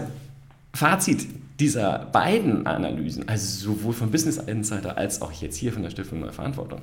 Fazit 0.73 1.26
dieser 1.61 2.07
beiden 2.07 2.67
Analysen, 2.67 3.29
also 3.29 3.73
sowohl 3.73 3.93
von 3.93 4.11
Business 4.11 4.38
Insider 4.38 4.99
als 4.99 5.23
auch 5.23 5.31
jetzt 5.31 5.57
hier 5.57 5.73
von 5.73 5.85
der 5.85 5.91
Stiftung 5.91 6.19
Neue 6.19 6.33
Verantwortung, 6.33 6.81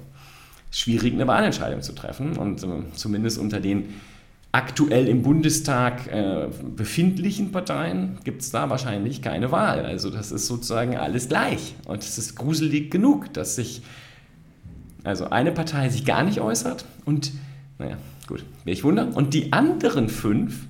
schwierig 0.72 1.14
eine 1.14 1.28
Wahlentscheidung 1.28 1.82
zu 1.82 1.92
treffen 1.92 2.38
und 2.38 2.64
äh, 2.64 2.68
zumindest 2.94 3.38
unter 3.38 3.60
den 3.60 3.96
aktuell 4.52 5.08
im 5.08 5.22
Bundestag 5.22 6.08
äh, 6.08 6.48
befindlichen 6.76 7.52
Parteien 7.52 8.18
gibt 8.24 8.42
es 8.42 8.52
da 8.52 8.70
wahrscheinlich 8.70 9.22
keine 9.22 9.52
Wahl. 9.52 9.86
Also 9.86 10.10
das 10.10 10.32
ist 10.32 10.48
sozusagen 10.48 10.98
alles 10.98 11.30
gleich. 11.30 11.76
Und 11.86 12.04
es 12.04 12.18
ist 12.18 12.36
gruselig 12.36 12.92
genug, 12.92 13.34
dass 13.34 13.56
sich 13.56 13.82
also 15.04 15.30
eine 15.30 15.52
Partei 15.52 15.90
sich 15.90 16.06
gar 16.06 16.24
nicht 16.24 16.42
äußert 16.42 16.86
und, 17.06 17.32
naja, 17.80 17.98
gut, 18.28 18.46
wäre 18.64 18.74
ich 18.74 18.84
wunder. 18.84 19.16
Und 19.16 19.34
die 19.34 19.52
anderen 19.54 20.10
fünf 20.10 20.68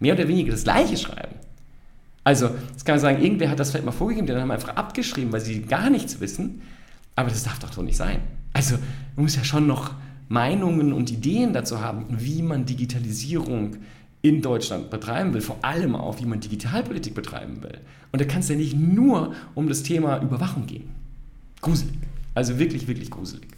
mehr 0.00 0.14
oder 0.14 0.26
weniger 0.26 0.50
das 0.50 0.64
Gleiche 0.64 0.96
schreiben. 0.96 1.36
Also, 2.24 2.50
das 2.72 2.84
kann 2.84 2.94
man 2.94 3.00
sagen, 3.00 3.22
irgendwer 3.22 3.50
hat 3.50 3.60
das 3.60 3.70
vielleicht 3.70 3.84
mal 3.84 3.92
vorgegeben, 3.92 4.26
die 4.26 4.34
haben 4.34 4.50
einfach 4.50 4.76
abgeschrieben, 4.76 5.32
weil 5.32 5.40
sie 5.40 5.62
gar 5.62 5.90
nichts 5.90 6.20
wissen. 6.20 6.62
Aber 7.14 7.28
das 7.28 7.44
darf 7.44 7.58
doch 7.58 7.72
so 7.72 7.82
nicht 7.82 7.96
sein. 7.96 8.20
Also, 8.52 8.76
man 9.16 9.24
muss 9.24 9.36
ja 9.36 9.44
schon 9.44 9.66
noch 9.66 9.92
Meinungen 10.28 10.92
und 10.92 11.10
Ideen 11.10 11.52
dazu 11.52 11.80
haben, 11.80 12.06
wie 12.10 12.42
man 12.42 12.64
Digitalisierung 12.64 13.76
in 14.22 14.40
Deutschland 14.40 14.90
betreiben 14.90 15.34
will, 15.34 15.40
vor 15.40 15.58
allem 15.62 15.96
auch, 15.96 16.20
wie 16.20 16.26
man 16.26 16.40
Digitalpolitik 16.40 17.14
betreiben 17.14 17.62
will. 17.62 17.78
Und 18.12 18.20
da 18.20 18.24
kann 18.24 18.40
es 18.40 18.48
ja 18.48 18.56
nicht 18.56 18.76
nur 18.78 19.34
um 19.54 19.68
das 19.68 19.82
Thema 19.82 20.22
Überwachung 20.22 20.66
gehen. 20.66 20.90
Gruselig. 21.60 21.98
Also 22.34 22.58
wirklich, 22.58 22.86
wirklich 22.86 23.10
gruselig. 23.10 23.48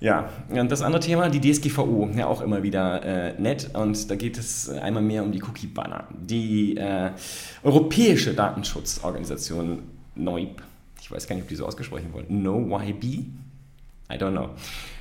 Ja, 0.00 0.28
und 0.48 0.70
das 0.70 0.82
andere 0.82 1.00
Thema, 1.00 1.28
die 1.28 1.40
DSGVO, 1.40 2.10
ja 2.16 2.26
auch 2.26 2.40
immer 2.40 2.62
wieder 2.62 3.02
äh, 3.02 3.40
nett. 3.40 3.70
Und 3.74 4.10
da 4.10 4.14
geht 4.14 4.38
es 4.38 4.68
einmal 4.68 5.02
mehr 5.02 5.24
um 5.24 5.32
die 5.32 5.42
Cookie-Banner. 5.42 6.04
Die 6.20 6.76
äh, 6.76 7.10
Europäische 7.64 8.32
Datenschutzorganisation 8.32 9.80
NOIB, 10.14 10.62
ich 11.08 11.12
weiß 11.12 11.26
gar 11.26 11.36
nicht, 11.36 11.44
ob 11.44 11.48
die 11.48 11.56
so 11.56 11.64
ausgesprochen 11.64 12.12
wollen, 12.12 12.26
NoYB, 12.42 13.04
I 14.10 14.16
don't 14.16 14.32
know. 14.32 14.50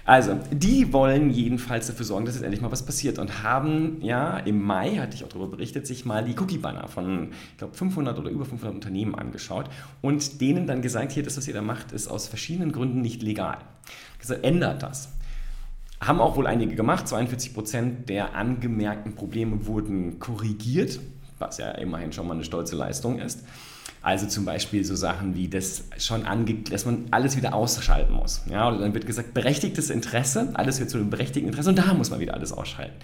Also, 0.05 0.39
die 0.51 0.93
wollen 0.93 1.29
jedenfalls 1.31 1.87
dafür 1.87 2.05
sorgen, 2.05 2.25
dass 2.25 2.35
jetzt 2.35 2.43
endlich 2.43 2.61
mal 2.61 2.71
was 2.71 2.85
passiert 2.85 3.19
und 3.19 3.43
haben 3.43 3.97
ja 4.01 4.37
im 4.37 4.61
Mai, 4.61 4.95
hatte 4.95 5.15
ich 5.15 5.25
auch 5.25 5.29
darüber 5.29 5.47
berichtet, 5.47 5.85
sich 5.85 6.05
mal 6.05 6.23
die 6.23 6.37
Cookie-Banner 6.37 6.87
von, 6.87 7.31
ich 7.51 7.57
glaube, 7.57 7.73
500 7.73 8.17
oder 8.17 8.29
über 8.29 8.45
500 8.45 8.73
Unternehmen 8.73 9.15
angeschaut 9.15 9.69
und 10.01 10.39
denen 10.39 10.65
dann 10.65 10.81
gesagt, 10.81 11.11
hier, 11.11 11.23
das, 11.23 11.35
was 11.35 11.45
ihr 11.47 11.53
da 11.53 11.61
macht, 11.61 11.91
ist 11.91 12.07
aus 12.07 12.27
verschiedenen 12.27 12.71
Gründen 12.71 13.01
nicht 13.01 13.21
legal. 13.21 13.57
Gesagt, 14.19 14.45
ändert 14.45 14.81
das. 14.81 15.09
Haben 15.99 16.21
auch 16.21 16.37
wohl 16.37 16.47
einige 16.47 16.75
gemacht. 16.75 17.07
42 17.07 17.53
Prozent 17.53 18.07
der 18.07 18.33
angemerkten 18.33 19.13
Probleme 19.13 19.65
wurden 19.65 20.19
korrigiert, 20.19 21.01
was 21.37 21.57
ja 21.57 21.71
immerhin 21.71 22.13
schon 22.13 22.27
mal 22.27 22.35
eine 22.35 22.45
stolze 22.45 22.77
Leistung 22.77 23.19
ist. 23.19 23.43
Also 24.01 24.27
zum 24.27 24.45
Beispiel 24.45 24.83
so 24.83 24.95
Sachen 24.95 25.35
wie, 25.35 25.47
das 25.47 25.83
schon 25.97 26.25
ange 26.25 26.53
dass 26.69 26.85
man 26.85 27.05
alles 27.11 27.35
wieder 27.37 27.53
ausschalten 27.53 28.13
muss. 28.13 28.41
Ja, 28.49 28.69
oder 28.69 28.79
dann 28.79 28.93
wird 28.93 29.05
gesagt, 29.05 29.33
berechtigtes 29.33 29.89
Interesse, 29.89 30.49
alles 30.53 30.79
wird 30.79 30.89
zu 30.89 30.97
einem 30.97 31.09
berechtigten 31.09 31.49
Interesse 31.49 31.69
und 31.69 31.77
da 31.77 31.93
muss 31.93 32.09
man 32.09 32.19
wieder 32.19 32.33
alles 32.33 32.51
ausschalten. 32.51 32.95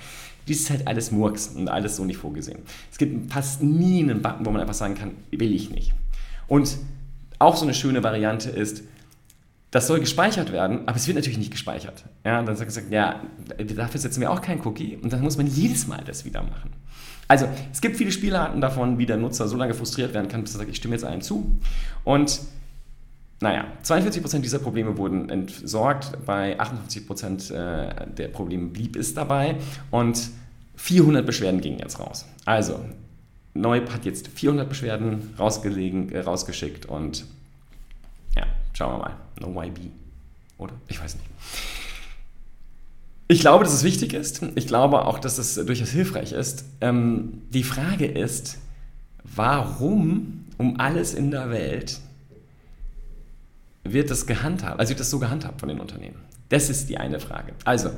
Dies 0.47 0.61
ist 0.61 0.69
halt 0.69 0.87
alles 0.87 1.11
Murks 1.11 1.47
und 1.47 1.69
alles 1.69 1.95
so 1.95 2.05
nicht 2.05 2.17
vorgesehen. 2.17 2.59
Es 2.91 2.97
gibt 2.97 3.31
fast 3.31 3.63
nie 3.63 4.03
einen 4.03 4.21
Button, 4.21 4.45
wo 4.45 4.51
man 4.51 4.61
einfach 4.61 4.73
sagen 4.73 4.95
kann, 4.95 5.11
will 5.31 5.53
ich 5.53 5.69
nicht. 5.69 5.93
Und 6.47 6.77
auch 7.39 7.55
so 7.55 7.63
eine 7.63 7.73
schöne 7.73 8.03
Variante 8.03 8.49
ist, 8.49 8.83
das 9.71 9.87
soll 9.87 9.99
gespeichert 9.99 10.51
werden, 10.51 10.87
aber 10.87 10.97
es 10.97 11.07
wird 11.07 11.15
natürlich 11.15 11.39
nicht 11.39 11.51
gespeichert. 11.51 12.03
Ja, 12.23 12.43
dann 12.43 12.55
sagt 12.55 12.77
er, 12.77 12.91
ja, 12.91 13.21
dafür 13.75 13.99
setzen 13.99 14.21
wir 14.21 14.31
auch 14.31 14.41
keinen 14.41 14.61
Cookie 14.65 14.97
und 15.01 15.11
dann 15.11 15.21
muss 15.21 15.35
man 15.35 15.47
jedes 15.47 15.87
Mal 15.87 16.03
das 16.05 16.25
wieder 16.25 16.43
machen. 16.43 16.71
Also, 17.27 17.47
es 17.71 17.81
gibt 17.81 17.97
viele 17.97 18.11
Spielarten 18.11 18.61
davon, 18.61 18.97
wie 18.97 19.05
der 19.05 19.17
Nutzer 19.17 19.47
so 19.47 19.57
lange 19.57 19.73
frustriert 19.73 20.13
werden 20.13 20.27
kann, 20.27 20.41
bis 20.43 20.53
er 20.53 20.59
sagt, 20.59 20.69
ich 20.69 20.77
stimme 20.77 20.95
jetzt 20.95 21.05
allen 21.05 21.21
zu. 21.21 21.57
Und 22.03 22.41
naja, 23.43 23.65
42% 23.83 24.39
dieser 24.39 24.59
Probleme 24.59 24.97
wurden 24.97 25.29
entsorgt, 25.29 26.17
bei 26.25 26.59
58% 26.59 27.53
äh, 27.53 28.07
der 28.07 28.29
Probleme 28.29 28.67
blieb 28.67 28.95
es 28.95 29.13
dabei 29.13 29.57
und 29.91 30.29
400 30.77 31.25
Beschwerden 31.25 31.59
gingen 31.59 31.79
jetzt 31.79 31.99
raus. 31.99 32.25
Also, 32.45 32.79
Neub 33.53 33.91
hat 33.91 34.05
jetzt 34.05 34.29
400 34.29 34.67
Beschwerden 34.67 35.33
äh, 35.37 36.19
rausgeschickt 36.19 36.85
und 36.85 37.25
ja, 38.35 38.45
schauen 38.73 38.93
wir 38.93 38.99
mal. 38.99 39.15
No 39.39 39.61
YB. 39.61 39.91
Oder? 40.57 40.73
Ich 40.87 41.01
weiß 41.01 41.15
nicht. 41.15 41.25
Ich 43.27 43.39
glaube, 43.39 43.63
dass 43.63 43.73
es 43.73 43.83
wichtig 43.83 44.13
ist. 44.13 44.41
Ich 44.55 44.67
glaube 44.67 45.05
auch, 45.05 45.19
dass 45.19 45.37
es 45.37 45.55
durchaus 45.55 45.89
hilfreich 45.89 46.33
ist. 46.33 46.65
Ähm, 46.81 47.41
die 47.49 47.63
Frage 47.63 48.05
ist, 48.05 48.57
warum 49.23 50.45
um 50.57 50.79
alles 50.79 51.13
in 51.13 51.31
der 51.31 51.49
Welt 51.49 51.99
wird 53.83 54.09
das 54.09 54.25
gehandhabt, 54.27 54.79
also 54.79 54.89
wird 54.89 54.99
das 54.99 55.09
so 55.09 55.19
gehandhabt 55.19 55.59
von 55.59 55.69
den 55.69 55.79
Unternehmen? 55.79 56.19
Das 56.49 56.69
ist 56.69 56.89
die 56.89 56.97
eine 56.97 57.19
Frage. 57.19 57.53
Also, 57.65 57.89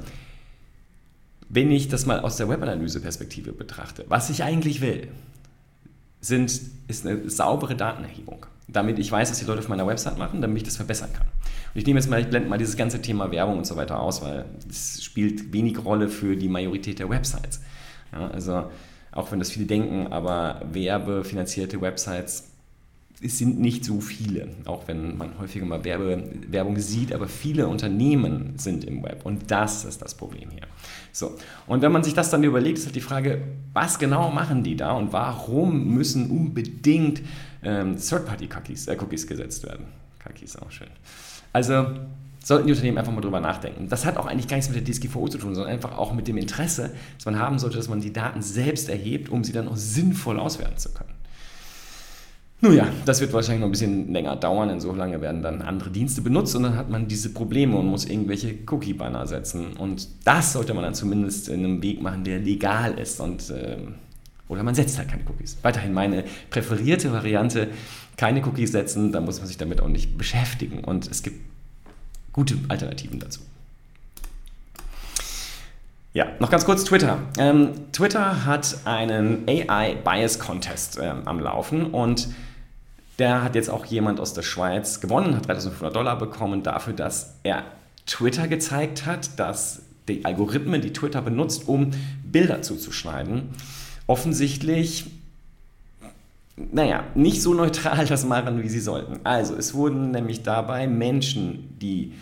wenn 1.50 1.72
ich 1.72 1.90
das 1.90 2.06
mal 2.06 2.20
aus 2.22 2.38
der 2.38 2.48
Webanalyse-Perspektive 2.50 3.52
betrachte, 3.52 4.06
was 4.08 4.30
ich 4.30 4.44
eigentlich 4.44 4.82
will, 4.82 5.10
sind, 6.22 6.60
ist 6.88 7.06
eine 7.06 7.30
saubere 7.30 7.76
Datenerhebung 7.76 8.46
damit 8.68 9.00
ich 9.00 9.12
weiß, 9.12 9.30
was 9.30 9.40
die 9.40 9.46
Leute 9.46 9.60
auf 9.60 9.68
meiner 9.68 9.86
Website 9.86 10.18
machen, 10.18 10.42
damit 10.42 10.58
ich 10.58 10.64
das 10.64 10.76
verbessern 10.76 11.12
kann. 11.14 11.28
Ich 11.76 11.86
nehme 11.86 12.00
jetzt 12.00 12.10
mal, 12.10 12.22
ich 12.22 12.28
blende 12.28 12.50
mal 12.50 12.58
dieses 12.58 12.78
ganze 12.78 13.02
Thema 13.02 13.32
Werbung 13.32 13.60
und 13.60 13.68
so 13.68 13.76
weiter 13.76 14.00
aus, 14.00 14.24
weil 14.24 14.46
es 14.70 15.04
spielt 15.04 15.54
wenig 15.54 15.84
Rolle 15.84 16.10
für 16.10 16.36
die 16.36 16.48
Majorität 16.48 17.00
der 17.00 17.10
Websites. 17.10 17.62
Ja, 18.12 18.28
also 18.30 18.72
auch 19.12 19.32
wenn 19.32 19.40
das 19.40 19.52
viele 19.52 19.66
denken, 19.66 20.08
aber 20.08 20.62
werbefinanzierte 20.72 21.80
Websites 21.82 22.56
es 23.22 23.38
sind 23.38 23.60
nicht 23.60 23.86
so 23.86 24.02
viele, 24.02 24.50
auch 24.66 24.88
wenn 24.88 25.18
man 25.18 25.40
häufiger 25.40 25.66
mal 25.66 25.84
Werbe, 25.84 26.24
Werbung 26.50 26.78
sieht, 26.78 27.14
aber 27.14 27.28
viele 27.28 27.68
Unternehmen 27.68 28.54
sind 28.58 28.84
im 28.84 29.04
Web 29.04 29.26
und 29.26 29.50
das 29.50 29.86
ist 29.86 30.02
das 30.02 30.16
Problem 30.16 30.50
hier. 30.52 30.64
So, 31.12 31.36
und 31.68 31.82
wenn 31.82 31.92
man 31.92 32.04
sich 32.04 32.14
das 32.14 32.30
dann 32.30 32.44
überlegt, 32.44 32.78
ist 32.78 32.86
halt 32.86 32.96
die 32.96 33.02
Frage, 33.02 33.42
was 33.74 34.00
genau 34.00 34.32
machen 34.32 34.64
die 34.64 34.76
da 34.76 34.92
und 34.92 35.14
warum 35.14 35.94
müssen 35.94 36.30
unbedingt 36.30 37.22
ähm, 37.64 37.96
Third-Party-Cookies 37.98 38.88
äh, 38.88 38.96
gesetzt 39.28 39.66
werden? 39.66 39.86
Cookies 40.28 40.56
auch 40.58 40.72
schön. 40.72 40.90
Also 41.54 41.88
sollten 42.44 42.68
die 42.68 42.74
Unternehmen 42.74 42.98
einfach 42.98 43.12
mal 43.12 43.22
drüber 43.22 43.40
nachdenken. 43.40 43.90
Das 43.90 44.06
hat 44.06 44.18
auch 44.18 44.28
eigentlich 44.28 44.48
gar 44.48 44.58
nichts 44.58 44.72
mit 44.72 44.88
der 44.88 44.94
DSGVO 44.94 45.28
zu 45.28 45.40
tun, 45.40 45.56
sondern 45.56 45.74
einfach 45.74 45.98
auch 45.98 46.14
mit 46.14 46.28
dem 46.28 46.38
Interesse, 46.38 46.92
das 47.18 47.26
man 47.26 47.40
haben 47.40 47.58
sollte, 47.58 47.78
dass 47.78 47.90
man 47.90 48.02
die 48.02 48.14
Daten 48.14 48.42
selbst 48.42 48.88
erhebt, 48.88 49.30
um 49.30 49.44
sie 49.44 49.52
dann 49.52 49.68
auch 49.68 49.78
sinnvoll 49.78 50.40
auswerten 50.40 50.78
zu 50.78 50.94
können. 50.94 51.16
Nun 52.62 52.76
ja, 52.76 52.88
das 53.06 53.20
wird 53.20 53.34
wahrscheinlich 53.34 53.62
noch 53.62 53.68
ein 53.68 53.72
bisschen 53.72 54.14
länger 54.14 54.36
dauern, 54.36 54.70
denn 54.70 54.80
so 54.80 54.94
lange 54.94 55.20
werden 55.22 55.42
dann 55.42 55.62
andere 55.62 55.90
Dienste 55.90 56.22
benutzt 56.22 56.56
und 56.56 56.64
dann 56.64 56.78
hat 56.78 56.90
man 56.90 57.08
diese 57.08 57.30
Probleme 57.30 57.78
und 57.78 57.88
muss 57.88 58.06
irgendwelche 58.06 58.56
Cookie-Banner 58.68 59.28
setzen. 59.28 59.74
Und 59.74 60.08
das 60.24 60.54
sollte 60.54 60.74
man 60.74 60.84
dann 60.84 60.94
zumindest 60.94 61.50
in 61.50 61.66
einem 61.66 61.84
Weg 61.84 62.02
machen, 62.02 62.24
der 62.24 62.40
legal 62.40 62.98
ist. 62.98 63.20
Und, 63.20 63.50
äh, 63.50 63.78
oder 64.48 64.64
man 64.64 64.74
setzt 64.74 64.98
halt 64.98 65.10
keine 65.10 65.24
Cookies. 65.30 65.58
Weiterhin 65.64 65.94
meine 65.94 66.24
präferierte 66.50 67.12
Variante, 67.12 67.68
keine 68.18 68.46
Cookies 68.46 68.72
setzen, 68.72 69.12
da 69.12 69.22
muss 69.22 69.40
man 69.40 69.48
sich 69.48 69.58
damit 69.58 69.82
auch 69.82 69.88
nicht 69.88 70.18
beschäftigen. 70.18 70.84
Und 70.84 71.10
es 71.10 71.24
gibt 71.24 71.40
gute 72.34 72.58
Alternativen 72.68 73.20
dazu. 73.20 73.42
Ja, 76.14 76.28
noch 76.40 76.50
ganz 76.50 76.64
kurz 76.64 76.86
Twitter. 76.86 77.20
Ähm, 77.38 77.92
Twitter 77.92 78.46
hat 78.46 78.78
einen 78.86 79.44
AI 79.50 79.96
Bias 79.96 80.40
Contest 80.40 80.98
ähm, 81.02 81.24
am 81.26 81.42
Laufen 81.42 81.88
und 81.88 82.30
der 83.20 83.44
hat 83.44 83.56
jetzt 83.56 83.70
auch 83.70 83.86
jemand 83.86 84.22
aus 84.22 84.34
der 84.34 84.42
Schweiz 84.42 85.02
gewonnen, 85.02 85.36
hat 85.36 85.48
3500 85.48 85.96
Dollar 85.96 86.18
bekommen 86.18 86.64
dafür, 86.64 86.94
dass 86.94 87.36
er 87.44 87.64
Twitter 88.06 88.48
gezeigt 88.48 89.06
hat, 89.06 89.38
dass 89.40 89.82
die 90.08 90.24
Algorithmen, 90.24 90.82
die 90.82 90.94
Twitter 90.94 91.22
benutzt, 91.22 91.68
um 91.68 91.92
Bilder 92.24 92.62
zuzuschneiden, 92.62 93.50
offensichtlich, 94.08 95.06
naja, 96.58 97.06
nicht 97.16 97.42
so 97.42 97.54
neutral 97.54 98.06
das 98.06 98.26
machen, 98.26 98.64
wie 98.64 98.70
sie 98.70 98.80
sollten. 98.80 99.20
Also, 99.24 99.56
es 99.56 99.74
wurden 99.74 100.12
nämlich 100.12 100.44
dabei 100.44 100.88
Menschen, 100.88 101.78
die 101.80 102.14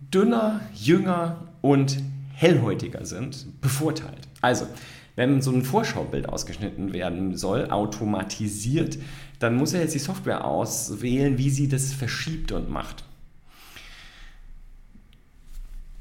dünner, 0.00 0.60
jünger 0.74 1.48
und 1.62 1.98
hellhäutiger 2.34 3.06
sind, 3.06 3.60
bevorteilt. 3.60 4.28
Also, 4.42 4.66
wenn 5.14 5.40
so 5.40 5.50
ein 5.50 5.62
Vorschaubild 5.62 6.28
ausgeschnitten 6.28 6.92
werden 6.92 7.36
soll, 7.36 7.70
automatisiert, 7.70 8.98
dann 9.38 9.56
muss 9.56 9.72
er 9.72 9.80
jetzt 9.80 9.94
die 9.94 9.98
Software 10.00 10.44
auswählen, 10.44 11.38
wie 11.38 11.50
sie 11.50 11.68
das 11.68 11.92
verschiebt 11.92 12.52
und 12.52 12.70
macht. 12.70 13.04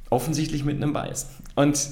Offensichtlich 0.10 0.66
mit 0.66 0.76
einem 0.76 0.92
Bias. 0.92 1.30
Und 1.56 1.90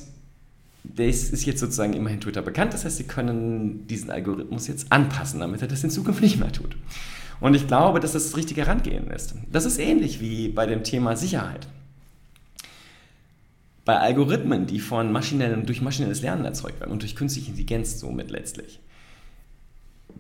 das 0.83 1.29
ist 1.29 1.45
jetzt 1.45 1.59
sozusagen 1.59 1.93
immerhin 1.93 2.19
Twitter 2.19 2.41
bekannt. 2.41 2.73
Das 2.73 2.85
heißt, 2.85 2.97
sie 2.97 3.05
können 3.05 3.87
diesen 3.87 4.09
Algorithmus 4.09 4.67
jetzt 4.67 4.91
anpassen, 4.91 5.39
damit 5.39 5.61
er 5.61 5.67
das 5.67 5.83
in 5.83 5.89
Zukunft 5.89 6.21
nicht 6.21 6.39
mehr 6.39 6.51
tut. 6.51 6.75
Und 7.39 7.55
ich 7.55 7.67
glaube, 7.67 7.99
dass 7.99 8.11
das 8.11 8.25
das 8.25 8.37
richtige 8.37 8.61
Herangehen 8.61 9.07
ist. 9.07 9.35
Das 9.51 9.65
ist 9.65 9.79
ähnlich 9.79 10.21
wie 10.21 10.49
bei 10.49 10.65
dem 10.65 10.83
Thema 10.83 11.15
Sicherheit. 11.15 11.67
Bei 13.85 13.97
Algorithmen, 13.97 14.65
die 14.65 14.79
von 14.79 15.11
maschinellen, 15.11 15.65
durch 15.65 15.81
maschinelles 15.81 16.21
Lernen 16.21 16.45
erzeugt 16.45 16.79
werden 16.79 16.91
und 16.91 17.01
durch 17.01 17.15
künstliche 17.15 17.49
Intelligenz 17.49 17.99
somit 17.99 18.31
letztlich, 18.31 18.79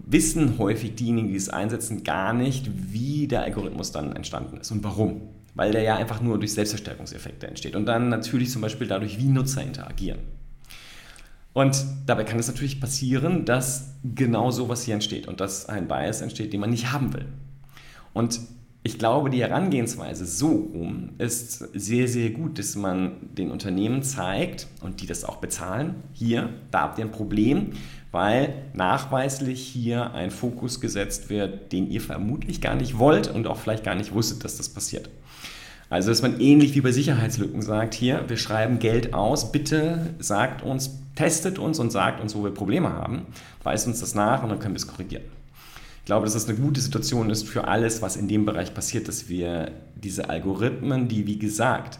wissen 0.05 0.57
häufig 0.57 0.95
diejenigen, 0.95 1.29
die 1.29 1.35
es 1.35 1.49
einsetzen, 1.49 2.03
gar 2.03 2.33
nicht, 2.33 2.69
wie 2.91 3.27
der 3.27 3.43
Algorithmus 3.43 3.91
dann 3.91 4.15
entstanden 4.15 4.57
ist 4.57 4.71
und 4.71 4.83
warum. 4.83 5.21
Weil 5.55 5.71
der 5.71 5.83
ja 5.83 5.95
einfach 5.95 6.19
nur 6.19 6.39
durch 6.39 6.53
Selbstverstärkungseffekte 6.53 7.47
entsteht 7.47 7.75
und 7.75 7.85
dann 7.85 8.09
natürlich 8.09 8.49
zum 8.49 8.61
Beispiel 8.61 8.87
dadurch, 8.87 9.17
wie 9.17 9.27
Nutzer 9.27 9.61
interagieren. 9.61 10.19
Und 11.53 11.85
dabei 12.07 12.23
kann 12.23 12.39
es 12.39 12.47
natürlich 12.47 12.81
passieren, 12.81 13.45
dass 13.45 13.93
genau 14.03 14.51
sowas 14.51 14.83
hier 14.83 14.95
entsteht 14.95 15.27
und 15.27 15.39
dass 15.39 15.67
ein 15.69 15.87
Bias 15.87 16.21
entsteht, 16.21 16.51
den 16.51 16.59
man 16.59 16.71
nicht 16.71 16.91
haben 16.91 17.13
will. 17.13 17.25
Und 18.13 18.39
ich 18.85 18.99
glaube, 18.99 19.29
die 19.29 19.41
Herangehensweise 19.41 20.25
so 20.25 20.49
rum 20.49 21.11
ist 21.17 21.59
sehr, 21.73 22.07
sehr 22.09 22.31
gut, 22.31 22.59
dass 22.59 22.75
man 22.75 23.13
den 23.33 23.49
Unternehmen 23.49 24.03
zeigt 24.03 24.67
und 24.81 25.01
die 25.01 25.07
das 25.07 25.23
auch 25.23 25.37
bezahlen, 25.37 25.95
hier, 26.11 26.49
da 26.69 26.81
habt 26.81 26.99
ihr 26.99 27.05
ein 27.05 27.11
Problem, 27.11 27.71
weil 28.11 28.53
nachweislich 28.73 29.61
hier 29.61 30.13
ein 30.13 30.31
Fokus 30.31 30.81
gesetzt 30.81 31.29
wird, 31.29 31.71
den 31.71 31.89
ihr 31.89 32.01
vermutlich 32.01 32.59
gar 32.59 32.75
nicht 32.75 32.99
wollt 32.99 33.29
und 33.29 33.47
auch 33.47 33.57
vielleicht 33.57 33.85
gar 33.85 33.95
nicht 33.95 34.13
wusstet, 34.13 34.43
dass 34.43 34.57
das 34.57 34.67
passiert. 34.67 35.09
Also, 35.93 36.09
dass 36.09 36.23
man 36.23 36.39
ähnlich 36.39 36.73
wie 36.73 36.81
bei 36.81 36.91
Sicherheitslücken 36.91 37.61
sagt, 37.61 37.93
hier, 37.93 38.23
wir 38.27 38.37
schreiben 38.37 38.79
Geld 38.79 39.13
aus, 39.13 39.51
bitte 39.51 40.15
sagt 40.17 40.63
uns, 40.63 40.89
testet 41.13 41.59
uns 41.59 41.77
und 41.77 41.91
sagt 41.91 42.19
uns, 42.19 42.33
wo 42.33 42.43
wir 42.43 42.49
Probleme 42.49 42.91
haben, 42.93 43.27
weist 43.61 43.85
uns 43.85 43.99
das 43.99 44.15
nach 44.15 44.41
und 44.41 44.49
dann 44.49 44.57
können 44.57 44.73
wir 44.73 44.79
es 44.79 44.87
korrigieren. 44.87 45.21
Ich 45.99 46.05
glaube, 46.05 46.25
dass 46.25 46.33
das 46.33 46.49
eine 46.49 46.57
gute 46.57 46.81
Situation 46.81 47.29
ist 47.29 47.47
für 47.47 47.67
alles, 47.67 48.01
was 48.01 48.15
in 48.15 48.27
dem 48.27 48.43
Bereich 48.43 48.73
passiert, 48.73 49.07
dass 49.07 49.29
wir 49.29 49.69
diese 49.95 50.31
Algorithmen, 50.31 51.09
die 51.09 51.27
wie 51.27 51.37
gesagt 51.37 51.99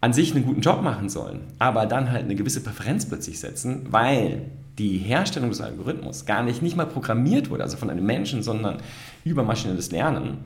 an 0.00 0.14
sich 0.14 0.34
einen 0.34 0.46
guten 0.46 0.62
Job 0.62 0.80
machen 0.80 1.10
sollen, 1.10 1.40
aber 1.58 1.84
dann 1.84 2.10
halt 2.10 2.24
eine 2.24 2.34
gewisse 2.34 2.62
Präferenz 2.62 3.04
plötzlich 3.04 3.40
setzen, 3.40 3.88
weil 3.90 4.46
die 4.78 4.96
Herstellung 4.96 5.50
des 5.50 5.60
Algorithmus 5.60 6.24
gar 6.24 6.42
nicht, 6.42 6.62
nicht 6.62 6.78
mal 6.78 6.86
programmiert 6.86 7.50
wurde, 7.50 7.62
also 7.62 7.76
von 7.76 7.90
einem 7.90 8.06
Menschen, 8.06 8.42
sondern 8.42 8.78
über 9.22 9.42
maschinelles 9.42 9.90
Lernen, 9.90 10.38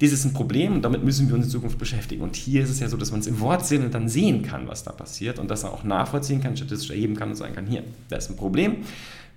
dies 0.00 0.12
ist 0.12 0.24
ein 0.24 0.32
Problem 0.32 0.74
und 0.74 0.82
damit 0.82 1.02
müssen 1.02 1.28
wir 1.28 1.34
uns 1.34 1.46
in 1.46 1.50
Zukunft 1.50 1.78
beschäftigen. 1.78 2.22
Und 2.22 2.36
hier 2.36 2.62
ist 2.62 2.70
es 2.70 2.78
ja 2.78 2.88
so, 2.88 2.96
dass 2.96 3.10
man 3.10 3.20
es 3.20 3.26
im 3.26 3.40
Wortsinne 3.40 3.90
dann 3.90 4.08
sehen 4.08 4.42
kann, 4.42 4.68
was 4.68 4.84
da 4.84 4.92
passiert 4.92 5.38
und 5.38 5.50
dass 5.50 5.64
er 5.64 5.72
auch 5.72 5.82
nachvollziehen 5.82 6.40
kann, 6.40 6.56
statistisch 6.56 6.90
erheben 6.90 7.16
kann 7.16 7.30
und 7.30 7.34
sagen 7.34 7.54
kann, 7.54 7.66
hier, 7.66 7.82
da 8.08 8.16
ist 8.16 8.30
ein 8.30 8.36
Problem, 8.36 8.84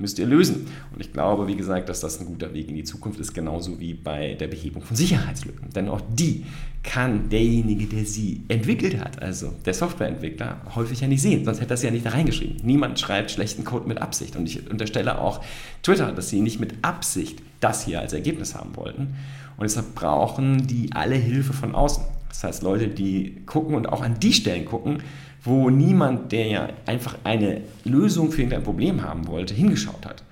müsst 0.01 0.19
ihr 0.19 0.25
lösen. 0.25 0.67
Und 0.93 0.99
ich 0.99 1.13
glaube, 1.13 1.47
wie 1.47 1.55
gesagt, 1.55 1.87
dass 1.87 2.01
das 2.01 2.19
ein 2.19 2.25
guter 2.25 2.53
Weg 2.53 2.67
in 2.67 2.75
die 2.75 2.83
Zukunft 2.83 3.19
ist, 3.19 3.33
genauso 3.33 3.79
wie 3.79 3.93
bei 3.93 4.33
der 4.33 4.47
Behebung 4.47 4.81
von 4.81 4.97
Sicherheitslücken. 4.97 5.69
Denn 5.69 5.87
auch 5.87 6.01
die 6.09 6.45
kann 6.83 7.29
derjenige, 7.29 7.85
der 7.85 8.05
sie 8.05 8.41
entwickelt 8.47 8.99
hat, 8.99 9.21
also 9.21 9.53
der 9.65 9.73
Softwareentwickler, 9.73 10.61
häufig 10.75 11.01
ja 11.01 11.07
nicht 11.07 11.21
sehen, 11.21 11.45
sonst 11.45 11.61
hätte 11.61 11.75
er 11.75 11.77
sie 11.77 11.85
ja 11.85 11.91
nicht 11.91 12.05
da 12.05 12.09
reingeschrieben. 12.09 12.57
Niemand 12.63 12.99
schreibt 12.99 13.31
schlechten 13.31 13.63
Code 13.63 13.87
mit 13.87 14.01
Absicht. 14.01 14.35
Und 14.35 14.47
ich 14.47 14.69
unterstelle 14.69 15.21
auch 15.21 15.43
Twitter, 15.83 16.11
dass 16.11 16.29
sie 16.29 16.41
nicht 16.41 16.59
mit 16.59 16.73
Absicht 16.81 17.39
das 17.59 17.85
hier 17.85 18.01
als 18.01 18.13
Ergebnis 18.13 18.55
haben 18.55 18.75
wollten. 18.75 19.15
Und 19.57 19.63
deshalb 19.63 19.93
brauchen 19.93 20.65
die 20.65 20.91
alle 20.93 21.15
Hilfe 21.15 21.53
von 21.53 21.75
außen. 21.75 22.03
Das 22.29 22.43
heißt, 22.43 22.63
Leute, 22.63 22.87
die 22.87 23.43
gucken 23.45 23.75
und 23.75 23.87
auch 23.87 24.01
an 24.01 24.19
die 24.19 24.33
Stellen 24.33 24.65
gucken, 24.65 25.03
wo 25.43 25.69
niemand, 25.69 26.31
der 26.31 26.47
ja 26.47 26.69
einfach 26.85 27.17
eine 27.23 27.61
Lösung 27.83 28.31
für 28.31 28.41
irgendein 28.41 28.63
Problem 28.63 29.01
haben 29.01 29.27
wollte, 29.27 29.53
hingeschaut 29.53 30.05
hat. 30.05 30.23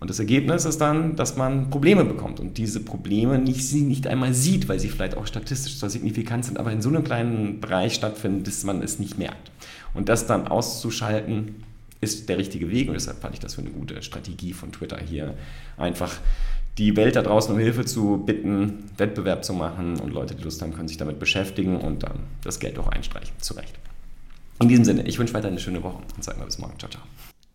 Und 0.00 0.10
das 0.10 0.20
Ergebnis 0.20 0.64
ist 0.64 0.80
dann, 0.80 1.16
dass 1.16 1.36
man 1.36 1.70
Probleme 1.70 2.04
bekommt 2.04 2.38
und 2.38 2.56
diese 2.56 2.80
Probleme 2.80 3.38
nicht, 3.38 3.72
nicht 3.74 4.06
einmal 4.06 4.32
sieht, 4.32 4.68
weil 4.68 4.78
sie 4.78 4.88
vielleicht 4.88 5.16
auch 5.16 5.26
statistisch 5.26 5.78
zwar 5.78 5.90
signifikant 5.90 6.44
sind, 6.44 6.58
aber 6.58 6.70
in 6.70 6.82
so 6.82 6.88
einem 6.88 7.02
kleinen 7.02 7.60
Bereich 7.60 7.94
stattfinden, 7.94 8.44
dass 8.44 8.62
man 8.62 8.80
es 8.82 9.00
nicht 9.00 9.18
merkt. 9.18 9.50
Und 9.94 10.08
das 10.08 10.26
dann 10.26 10.46
auszuschalten, 10.46 11.64
ist 12.00 12.28
der 12.28 12.38
richtige 12.38 12.70
Weg 12.70 12.86
und 12.86 12.94
deshalb 12.94 13.20
fand 13.20 13.34
ich 13.34 13.40
das 13.40 13.54
für 13.54 13.60
eine 13.60 13.70
gute 13.70 14.00
Strategie 14.02 14.52
von 14.52 14.70
Twitter 14.70 14.98
hier 14.98 15.34
einfach 15.76 16.14
die 16.78 16.96
Welt 16.96 17.16
da 17.16 17.22
draußen 17.22 17.52
um 17.52 17.58
Hilfe 17.58 17.84
zu 17.84 18.18
bitten, 18.24 18.84
Wettbewerb 18.96 19.44
zu 19.44 19.52
machen 19.52 19.98
und 20.00 20.12
Leute, 20.12 20.34
die 20.34 20.44
Lust 20.44 20.62
haben, 20.62 20.72
können 20.72 20.88
sich 20.88 20.96
damit 20.96 21.18
beschäftigen 21.18 21.80
und 21.80 22.04
dann 22.04 22.20
das 22.44 22.60
Geld 22.60 22.78
auch 22.78 22.88
einstreichen. 22.88 23.34
Zu 23.40 23.54
Recht. 23.54 23.74
In 24.60 24.68
diesem 24.68 24.84
Sinne, 24.84 25.06
ich 25.06 25.18
wünsche 25.18 25.34
weiter 25.34 25.48
eine 25.48 25.58
schöne 25.58 25.82
Woche 25.82 25.98
und 26.16 26.24
sage 26.24 26.38
mal 26.38 26.44
bis 26.44 26.58
morgen. 26.58 26.78
Ciao, 26.78 26.90
ciao. 26.90 27.02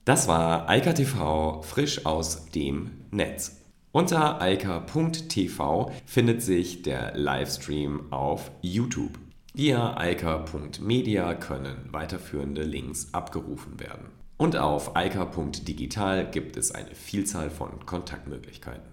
Das 0.05 0.27
war 0.27 0.69
Eika 0.69 0.93
TV 0.93 1.61
frisch 1.61 2.05
aus 2.05 2.49
dem 2.51 2.91
Netz. 3.11 3.61
Unter 3.93 4.41
eika.tv 4.41 5.91
findet 6.05 6.41
sich 6.41 6.81
der 6.81 7.15
Livestream 7.15 8.11
auf 8.11 8.51
YouTube. 8.61 9.19
Via 9.53 9.95
eika.media 9.95 11.35
können 11.35 11.89
weiterführende 11.91 12.63
Links 12.63 13.09
abgerufen 13.13 13.79
werden. 13.79 14.07
Und 14.37 14.57
auf 14.57 14.95
eika.digital 14.95 16.29
gibt 16.31 16.57
es 16.57 16.71
eine 16.71 16.95
Vielzahl 16.95 17.51
von 17.51 17.85
Kontaktmöglichkeiten. 17.85 18.92